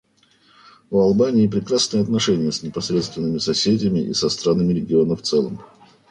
У 0.89 0.97
Албании 0.99 1.45
прекрасные 1.47 2.01
отношения 2.01 2.51
с 2.51 2.63
непосредственными 2.63 3.37
соседями 3.37 3.99
и 3.99 4.15
со 4.15 4.29
странами 4.29 4.73
региона 4.73 5.15
в 5.15 5.21
целом. 5.21 5.59